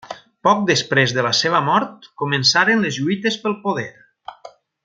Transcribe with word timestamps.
Poc 0.45 0.61
després 0.69 1.13
de 1.17 1.25
la 1.27 1.33
seva 1.41 1.61
mort 1.67 2.09
començaren 2.23 2.83
les 2.89 3.01
lluites 3.05 3.41
pel 3.45 3.59
poder. 3.67 3.89